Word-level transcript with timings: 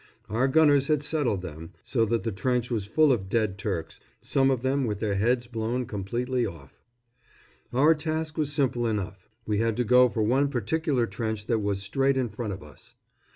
Our 0.29 0.47
gunners 0.47 0.87
had 0.87 1.03
settled 1.03 1.43
them, 1.43 1.73
so 1.83 2.05
that 2.05 2.23
the 2.23 2.31
trench 2.31 2.71
was 2.71 2.87
full 2.87 3.11
of 3.11 3.29
dead 3.29 3.59
Turks, 3.59 3.99
some 4.19 4.49
of 4.49 4.63
them 4.63 4.85
with 4.85 4.99
their 4.99 5.13
heads 5.13 5.45
blown 5.45 5.85
completely 5.85 6.43
off. 6.43 6.81
Our 7.71 7.93
task 7.93 8.35
was 8.35 8.51
simple 8.51 8.87
enough. 8.87 9.29
We 9.45 9.59
had 9.59 9.77
to 9.77 9.83
go 9.83 10.09
for 10.09 10.23
one 10.23 10.47
particular 10.49 11.05
trench 11.05 11.45
that 11.45 11.59
was 11.59 11.83
straight 11.83 12.17
in 12.17 12.29
front 12.29 12.51
of 12.51 12.63
us. 12.63 12.95